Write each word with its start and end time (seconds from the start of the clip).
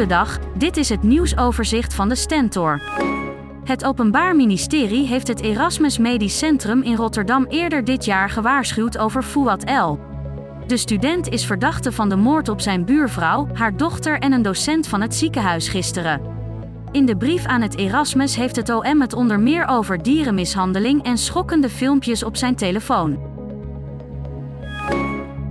Goedendag, 0.00 0.38
dit 0.54 0.76
is 0.76 0.88
het 0.88 1.02
nieuwsoverzicht 1.02 1.94
van 1.94 2.08
de 2.08 2.14
Stentor. 2.14 2.82
Het 3.64 3.84
Openbaar 3.84 4.36
Ministerie 4.36 5.06
heeft 5.06 5.28
het 5.28 5.40
Erasmus 5.40 5.98
Medisch 5.98 6.38
Centrum 6.38 6.82
in 6.82 6.94
Rotterdam 6.94 7.44
eerder 7.44 7.84
dit 7.84 8.04
jaar 8.04 8.30
gewaarschuwd 8.30 8.98
over 8.98 9.22
Fouad 9.22 9.70
L. 9.70 9.98
De 10.66 10.76
student 10.76 11.28
is 11.28 11.46
verdachte 11.46 11.92
van 11.92 12.08
de 12.08 12.16
moord 12.16 12.48
op 12.48 12.60
zijn 12.60 12.84
buurvrouw, 12.84 13.48
haar 13.52 13.76
dochter 13.76 14.18
en 14.18 14.32
een 14.32 14.42
docent 14.42 14.86
van 14.86 15.00
het 15.00 15.14
ziekenhuis 15.14 15.68
gisteren. 15.68 16.20
In 16.92 17.06
de 17.06 17.16
brief 17.16 17.44
aan 17.44 17.62
het 17.62 17.76
Erasmus 17.76 18.36
heeft 18.36 18.56
het 18.56 18.70
OM 18.70 19.00
het 19.00 19.12
onder 19.12 19.40
meer 19.40 19.66
over 19.66 20.02
dierenmishandeling 20.02 21.02
en 21.02 21.18
schokkende 21.18 21.68
filmpjes 21.68 22.22
op 22.22 22.36
zijn 22.36 22.56
telefoon. 22.56 23.18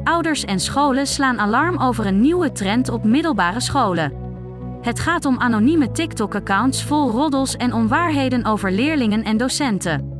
Ouders 0.03 0.45
en 0.45 0.59
scholen 0.59 1.07
slaan 1.07 1.39
alarm 1.39 1.77
over 1.77 2.05
een 2.05 2.21
nieuwe 2.21 2.51
trend 2.51 2.89
op 2.89 3.03
middelbare 3.03 3.59
scholen. 3.59 4.28
Het 4.81 4.99
gaat 4.99 5.25
om 5.25 5.39
anonieme 5.39 5.91
TikTok-accounts 5.91 6.83
vol 6.83 7.11
roddels 7.11 7.55
en 7.55 7.73
onwaarheden 7.73 8.45
over 8.45 8.71
leerlingen 8.71 9.23
en 9.23 9.37
docenten. 9.37 10.17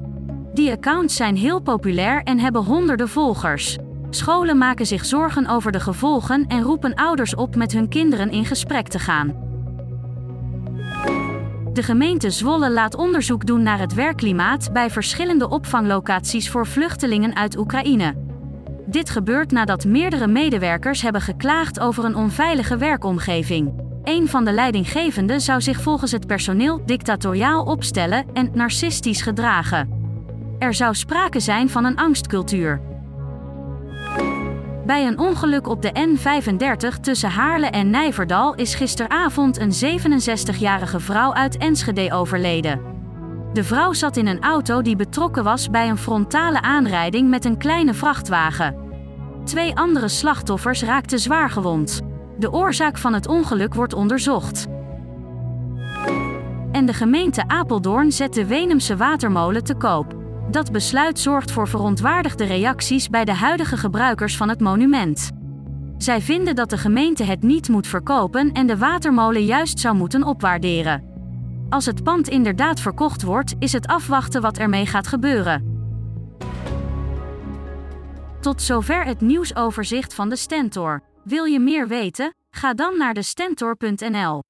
Die 0.53 0.71
accounts 0.71 1.15
zijn 1.15 1.35
heel 1.35 1.59
populair 1.59 2.23
en 2.23 2.39
hebben 2.39 2.63
honderden 2.63 3.09
volgers. 3.09 3.77
Scholen 4.09 4.57
maken 4.57 4.85
zich 4.85 5.05
zorgen 5.05 5.47
over 5.47 5.71
de 5.71 5.79
gevolgen 5.79 6.47
en 6.47 6.61
roepen 6.61 6.95
ouders 6.95 7.35
op 7.35 7.55
met 7.55 7.71
hun 7.71 7.89
kinderen 7.89 8.31
in 8.31 8.45
gesprek 8.45 8.87
te 8.87 8.99
gaan. 8.99 9.47
De 11.73 11.83
gemeente 11.83 12.29
Zwolle 12.29 12.71
laat 12.71 12.95
onderzoek 12.95 13.45
doen 13.45 13.63
naar 13.63 13.79
het 13.79 13.93
werkklimaat 13.93 14.73
bij 14.73 14.89
verschillende 14.89 15.49
opvanglocaties 15.49 16.49
voor 16.49 16.67
vluchtelingen 16.67 17.35
uit 17.35 17.57
Oekraïne. 17.57 18.15
Dit 18.85 19.09
gebeurt 19.09 19.51
nadat 19.51 19.85
meerdere 19.85 20.27
medewerkers 20.27 21.01
hebben 21.01 21.21
geklaagd 21.21 21.79
over 21.79 22.05
een 22.05 22.15
onveilige 22.15 22.77
werkomgeving. 22.77 23.88
Een 24.03 24.27
van 24.27 24.45
de 24.45 24.51
leidinggevenden 24.51 25.41
zou 25.41 25.61
zich 25.61 25.81
volgens 25.81 26.11
het 26.11 26.27
personeel 26.27 26.85
dictatoriaal 26.85 27.63
opstellen 27.63 28.25
en 28.33 28.49
narcistisch 28.53 29.21
gedragen. 29.21 29.89
Er 30.59 30.73
zou 30.73 30.95
sprake 30.95 31.39
zijn 31.39 31.69
van 31.69 31.85
een 31.85 31.97
angstcultuur. 31.97 32.81
Bij 34.85 35.07
een 35.07 35.19
ongeluk 35.19 35.67
op 35.67 35.81
de 35.81 35.91
N35 35.91 36.99
tussen 37.01 37.29
Haarle 37.29 37.65
en 37.65 37.89
Nijverdal 37.89 38.55
is 38.55 38.75
gisteravond 38.75 39.59
een 39.59 39.99
67-jarige 39.99 40.99
vrouw 40.99 41.33
uit 41.33 41.57
Enschede 41.57 42.13
overleden. 42.13 42.81
De 43.53 43.63
vrouw 43.63 43.93
zat 43.93 44.17
in 44.17 44.27
een 44.27 44.41
auto 44.41 44.81
die 44.81 44.95
betrokken 44.95 45.43
was 45.43 45.69
bij 45.69 45.89
een 45.89 45.97
frontale 45.97 46.61
aanrijding 46.61 47.29
met 47.29 47.45
een 47.45 47.57
kleine 47.57 47.93
vrachtwagen. 47.93 48.75
Twee 49.43 49.75
andere 49.75 50.07
slachtoffers 50.07 50.83
raakten 50.83 51.19
zwaar 51.19 51.49
gewond. 51.49 52.01
De 52.39 52.51
oorzaak 52.51 52.97
van 52.97 53.13
het 53.13 53.27
ongeluk 53.27 53.73
wordt 53.73 53.93
onderzocht. 53.93 54.67
En 56.71 56.85
de 56.85 56.93
gemeente 56.93 57.47
Apeldoorn 57.47 58.11
zet 58.11 58.33
de 58.33 58.45
Wenemse 58.45 58.97
watermolen 58.97 59.63
te 59.63 59.75
koop. 59.75 60.15
Dat 60.51 60.71
besluit 60.71 61.19
zorgt 61.19 61.51
voor 61.51 61.67
verontwaardigde 61.67 62.43
reacties 62.43 63.09
bij 63.09 63.25
de 63.25 63.33
huidige 63.33 63.77
gebruikers 63.77 64.37
van 64.37 64.49
het 64.49 64.59
monument. 64.59 65.31
Zij 65.97 66.21
vinden 66.21 66.55
dat 66.55 66.69
de 66.69 66.77
gemeente 66.77 67.23
het 67.23 67.43
niet 67.43 67.69
moet 67.69 67.87
verkopen 67.87 68.51
en 68.51 68.67
de 68.67 68.77
watermolen 68.77 69.45
juist 69.45 69.79
zou 69.79 69.95
moeten 69.95 70.23
opwaarderen. 70.23 71.03
Als 71.69 71.85
het 71.85 72.03
pand 72.03 72.27
inderdaad 72.27 72.79
verkocht 72.79 73.21
wordt, 73.21 73.55
is 73.59 73.73
het 73.73 73.87
afwachten 73.87 74.41
wat 74.41 74.57
ermee 74.57 74.85
gaat 74.85 75.07
gebeuren. 75.07 75.77
Tot 78.39 78.61
zover 78.61 79.05
het 79.05 79.21
nieuwsoverzicht 79.21 80.13
van 80.13 80.29
de 80.29 80.35
Stentor. 80.35 81.08
Wil 81.29 81.43
je 81.45 81.59
meer 81.59 81.87
weten? 81.87 82.35
Ga 82.49 82.73
dan 82.73 82.97
naar 82.97 83.13
de 83.13 83.21
Stentor.nl. 83.21 84.48